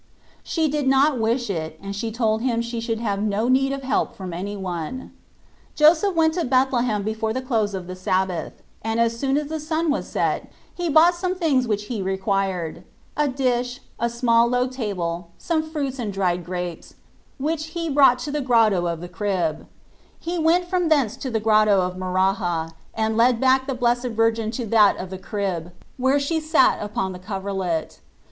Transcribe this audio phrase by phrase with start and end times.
[0.41, 3.83] She did not wish it, and she told him she should have no need of
[3.83, 5.11] help from any one.
[5.75, 9.59] Joseph went to Bethlehem before the close of the Sabbath, and as soon as the
[9.59, 12.83] sun was set he bought some things which he required:
[13.15, 16.95] a dish, a small low table, some fruits and dried grapes,
[17.37, 19.67] which he brought to the Grotto of the Crib:
[20.19, 24.49] he went from thence to the Grotto of Maraha and led back the Blessed Virgin
[24.49, 27.99] to that of the crib, where she sat upon the coverlet.